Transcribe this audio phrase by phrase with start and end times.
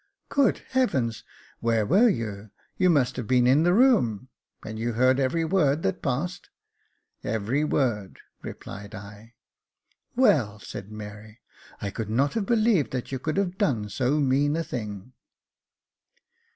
[0.29, 1.11] "Good heaven!
[1.59, 2.49] where were you?
[2.75, 4.29] You must have been in the room.
[4.65, 6.49] And you heard every word that passed?""
[7.23, 9.35] Every word," replied I.
[10.17, 11.39] ''Well," said Mary,
[11.79, 15.13] "I could not have believed that you could have done so mean a thing."